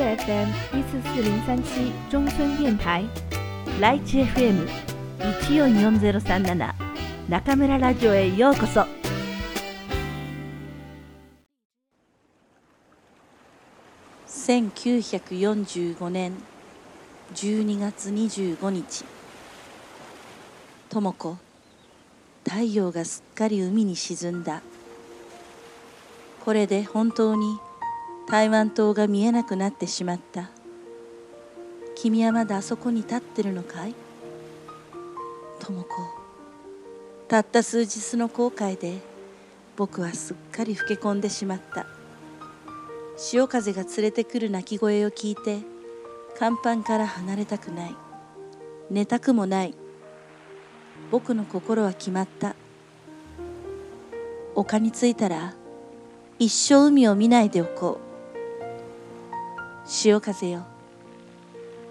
[0.00, 3.04] FM 一四四零三七中村電台
[3.80, 4.66] ライチ FM
[5.46, 6.74] 一四四ゼロ三七
[7.28, 8.86] 中村ラジオへようこそ。
[14.26, 16.32] 1945年
[17.34, 19.04] 12月25日
[20.88, 21.36] 智子
[22.44, 24.62] 太陽がすっかり海に沈んだ
[26.44, 27.58] これで本当に
[28.30, 30.50] 台湾島が見えなくなってしまった。
[31.96, 33.94] 君はまだあそこに立ってるのかい？
[35.58, 35.88] 智子。
[37.26, 38.98] たった数日の後悔で
[39.76, 41.86] 僕はすっかり老け込んでしまった。
[43.16, 45.58] 潮風が連れてくる鳴き声を聞いて
[46.38, 47.96] 甲板から離れたくない。
[48.90, 49.74] 寝たくもない。
[51.10, 52.54] 僕の心は決まった。
[54.54, 55.54] 丘に着いたら
[56.38, 58.09] 一生海を見ないでおこう。
[59.92, 60.62] 潮風よ。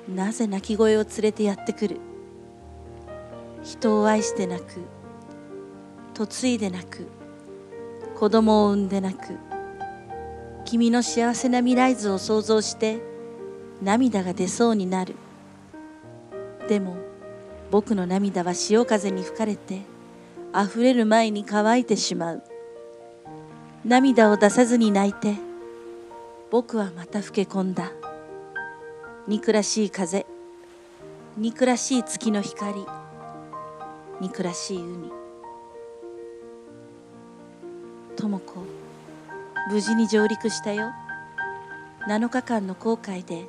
[0.08, 1.98] なぜ鳴き声を連れてやってくる？
[3.62, 4.64] 人を愛してなく。
[6.18, 7.06] 嫁いでなく。
[8.18, 9.36] 子供を産んでなく。
[10.64, 13.02] 君の幸せな未来図を想像して
[13.82, 15.16] 涙が出そうになる。
[16.70, 16.96] でも
[17.70, 19.82] 僕の涙は潮風に吹かれて
[20.56, 22.44] 溢れる前に乾いてしまう。
[23.84, 25.36] 涙を出さずに泣いて
[26.52, 27.92] 僕はまた老け込んだ。
[29.28, 30.26] 憎らしい風。
[31.38, 32.88] 憎らしい月の光。
[34.20, 35.12] 憎らしい海。
[38.16, 38.54] 智子
[39.72, 40.90] 無事に上陸したよ。
[42.08, 43.46] 7日間の航海で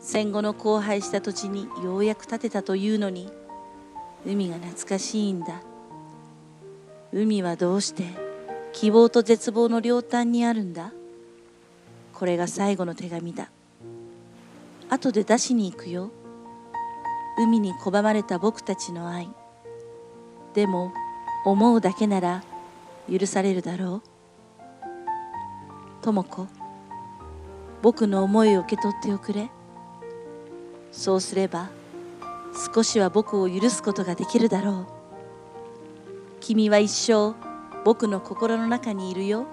[0.00, 3.30] 戦後の荒廃した土地にようやく建てたというのに
[4.24, 5.60] 海が懐かしいんだ。
[7.12, 8.04] 海はどうして
[8.72, 10.94] 希望と絶望の両端にあるんだ。
[12.12, 13.50] これが最後の手紙だ。
[14.88, 16.10] 後で出しに行くよ。
[17.38, 19.30] 海に拒まれた僕たちの愛。
[20.54, 20.92] でも
[21.46, 22.44] 思うだけなら
[23.10, 24.02] 許されるだろう。
[26.02, 26.46] 智子
[27.80, 29.50] 僕の思いを受け取っておくれ。
[30.92, 31.70] そうすれば
[32.74, 34.86] 少しは僕を許すことができるだろう。
[36.40, 37.34] 君は一生
[37.84, 39.46] 僕の心の中にいるよ。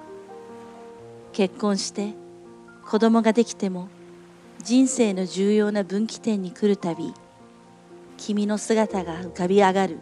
[1.32, 2.14] 結婚して
[2.90, 3.88] 子供ができても
[4.64, 7.14] 人生の重要な分岐点に来るたび
[8.18, 10.00] 君の姿が浮かび上がる。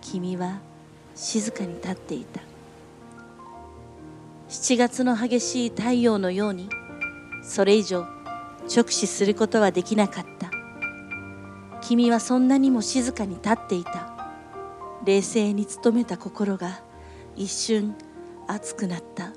[0.00, 0.58] 君は
[1.14, 2.40] 静かに立っていた。
[4.48, 6.68] 7月の激しい太陽のように
[7.44, 8.08] それ以上
[8.68, 10.50] 直視することはできなかった。
[11.80, 14.32] 君はそんなにも静かに立っていた。
[15.04, 16.82] 冷静に努めた心が
[17.36, 17.94] 一瞬
[18.48, 19.32] 熱くなった。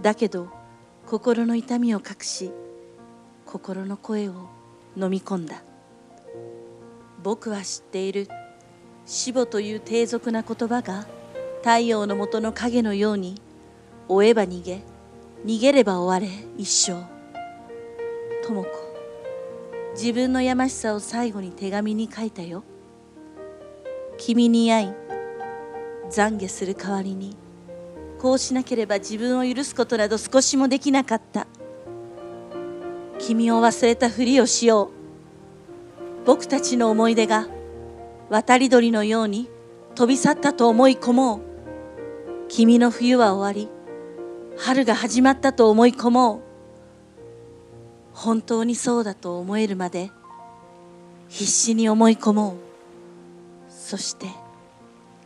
[0.00, 0.61] だけど
[1.12, 2.50] 心の痛みを隠し
[3.44, 4.48] 心の声を
[4.96, 5.62] 飲み込んだ。
[7.22, 8.28] 僕は知っている。
[9.04, 11.06] 死母という低俗な言葉が
[11.58, 13.34] 太陽の下の影のように
[14.08, 14.80] 追えば逃げ
[15.44, 17.04] 逃げれば終われ一生。
[18.42, 18.66] 智子
[19.92, 22.64] 自分のやましさを最後に手紙に書いたよ。
[24.16, 24.88] 君に会い
[26.08, 27.36] 懺悔する代わりに
[28.22, 31.48] こうしなければ自分を許すことなど少しもできなかった。
[33.18, 36.24] 君を忘れたふりをしよう。
[36.24, 37.48] 僕たちの思い出が
[38.30, 39.50] 渡り鳥のように
[39.96, 41.40] 飛び去ったと思い込もう。
[42.48, 43.68] 君の冬は終わり。
[44.56, 46.40] 春が始まったと思い込もう。
[48.12, 50.12] 本当にそうだと思えるまで
[51.26, 52.54] 必死に思い込もう。
[53.68, 54.28] そして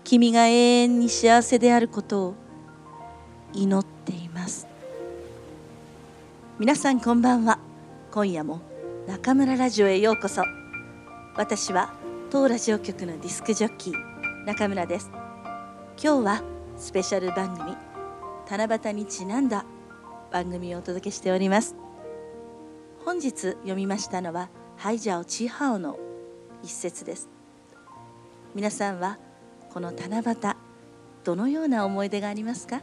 [0.03, 2.46] 君が永遠に幸せであることを
[3.53, 4.67] 祈っています。
[6.59, 7.59] 皆さんこんばんは。
[8.11, 8.61] 今夜も
[9.07, 10.43] 中村ラジオへようこそ。
[11.37, 11.93] 私は
[12.31, 15.11] 当ラジオ局のディスクジョッキー中村です。
[16.03, 16.43] 今日は
[16.77, 17.77] スペシャル番組
[18.49, 19.65] 七夕にちなんだ
[20.33, 21.75] 番組をお届けしております。
[23.05, 25.99] 本日読みましたのはハイジャオチーハオの
[26.63, 27.29] 一節です。
[28.55, 29.19] 皆さんは
[29.73, 30.37] この七夕
[31.25, 32.81] どのような思い出がありますか？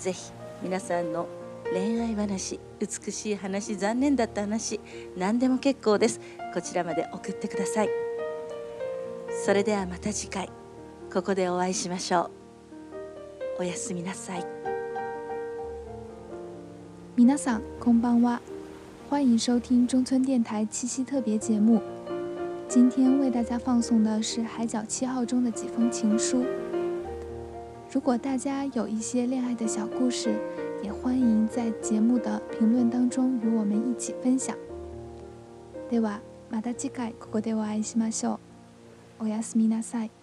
[0.00, 0.32] ぜひ
[0.62, 1.28] 皆さんの
[1.72, 4.80] 恋愛話美しい話残念だった話
[5.16, 6.20] 何でも結構です。
[6.54, 7.90] こちらまで送ってください。
[9.44, 10.48] それではまた次回
[11.12, 12.30] ここでお会いしましょ
[13.58, 13.60] う。
[13.60, 14.46] おやすみなさい。
[17.16, 18.40] 皆さんこんばんは，
[19.10, 21.80] 欢迎收听中村电台七夕特别节目。
[22.68, 26.44] 今天为大家放送的是《海角七号》中的几封情书。
[27.91, 30.37] 如果大家有一些恋爱的小故事，
[30.83, 34.55] 也欢迎 在节目的评论当中与我们一起分享。
[35.89, 36.19] では
[36.49, 38.39] また次回ここでお会いしましょ
[39.19, 39.25] う。
[39.25, 40.18] おやすみなさい。